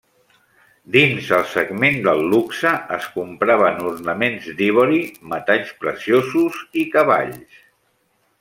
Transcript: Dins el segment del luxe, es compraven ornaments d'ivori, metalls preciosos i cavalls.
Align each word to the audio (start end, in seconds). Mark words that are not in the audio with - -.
Dins 0.93 1.27
el 1.39 1.43
segment 1.49 1.99
del 2.07 2.21
luxe, 2.31 2.71
es 2.97 3.05
compraven 3.19 3.77
ornaments 3.91 4.49
d'ivori, 4.63 5.03
metalls 5.35 5.77
preciosos 5.85 6.61
i 6.85 6.89
cavalls. 6.97 7.65